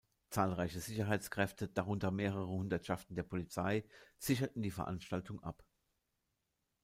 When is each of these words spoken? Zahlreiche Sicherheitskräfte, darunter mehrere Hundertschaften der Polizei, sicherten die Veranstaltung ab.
Zahlreiche 0.31 0.79
Sicherheitskräfte, 0.79 1.67
darunter 1.67 2.09
mehrere 2.09 2.47
Hundertschaften 2.47 3.13
der 3.15 3.21
Polizei, 3.21 3.85
sicherten 4.17 4.63
die 4.63 4.71
Veranstaltung 4.71 5.43
ab. 5.43 5.63